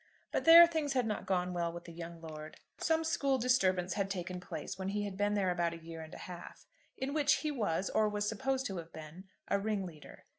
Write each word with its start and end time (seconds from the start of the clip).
But 0.31 0.45
there, 0.45 0.65
things 0.65 0.93
had 0.93 1.05
not 1.05 1.27
gone 1.27 1.53
well 1.53 1.71
with 1.71 1.83
the 1.85 1.91
young 1.91 2.19
lord. 2.21 2.59
Some 2.79 3.03
school 3.03 3.37
disturbance 3.37 3.93
had 3.93 4.09
taken 4.09 4.39
place 4.39 4.75
when 4.79 4.89
he 4.89 5.03
had 5.05 5.15
been 5.15 5.35
there 5.35 5.51
about 5.51 5.75
a 5.75 5.85
year 5.85 6.01
and 6.01 6.15
a 6.15 6.25
half, 6.25 6.65
in 6.97 7.13
which 7.13 7.41
he 7.45 7.51
was, 7.51 7.87
or 7.91 8.09
was 8.09 8.27
supposed 8.27 8.65
to 8.65 8.77
have 8.77 8.91
been, 8.91 9.25
a 9.47 9.59
ringleader. 9.59 10.25